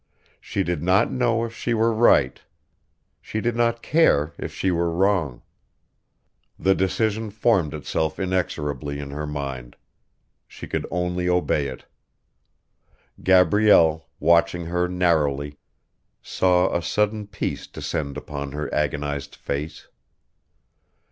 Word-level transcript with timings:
She 0.39 0.63
did 0.63 0.81
not 0.81 1.11
know 1.11 1.45
if 1.45 1.55
she 1.55 1.75
were 1.75 1.93
right. 1.93 2.41
She 3.21 3.39
did 3.39 3.55
not 3.55 3.83
care 3.83 4.33
if 4.39 4.51
she 4.51 4.71
were 4.71 4.89
wrong. 4.89 5.43
The 6.57 6.73
decision 6.73 7.29
formed 7.29 7.75
itself 7.75 8.17
inexorably 8.19 8.97
in 8.97 9.11
her 9.11 9.27
mind. 9.27 9.75
She 10.47 10.65
could 10.65 10.87
only 10.89 11.29
obey 11.29 11.67
it. 11.67 11.85
Gabrielle, 13.21 14.07
watching 14.19 14.65
her 14.65 14.87
narrowly, 14.87 15.59
saw 16.23 16.75
a 16.75 16.81
sudden 16.81 17.27
peace 17.27 17.67
descend 17.67 18.17
upon 18.17 18.53
her 18.53 18.73
agonised 18.73 19.35
face. 19.35 19.87